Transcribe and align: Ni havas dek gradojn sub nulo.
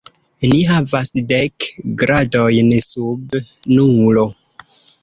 Ni 0.51 0.61
havas 0.69 1.11
dek 1.33 1.67
gradojn 2.05 2.75
sub 2.89 3.41
nulo. 3.77 4.27